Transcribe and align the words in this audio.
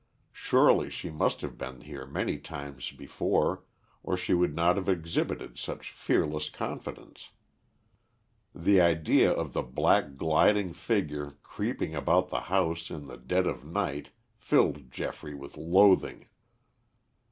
Surely 0.33 0.89
she 0.89 1.11
must 1.11 1.41
have 1.41 1.59
been 1.59 1.81
here 1.81 2.07
many 2.07 2.39
times 2.39 2.89
before, 2.89 3.65
or 4.01 4.17
she 4.17 4.33
would 4.33 4.55
not 4.55 4.75
have 4.75 4.89
exhibited 4.89 5.59
such 5.59 5.91
fearless 5.91 6.49
confidence. 6.49 7.29
The 8.55 8.81
idea 8.81 9.29
of 9.31 9.53
the 9.53 9.61
black, 9.61 10.15
gliding 10.15 10.73
figure 10.73 11.33
creeping 11.43 11.93
about 11.93 12.29
the 12.29 12.39
house 12.49 12.89
in 12.89 13.05
the 13.05 13.17
dead 13.17 13.45
of 13.45 13.63
night 13.63 14.09
filled 14.39 14.89
Geoffrey 14.89 15.35
with 15.35 15.55
loathing. 15.55 16.25